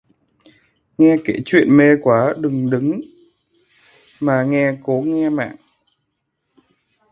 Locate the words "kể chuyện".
1.25-1.77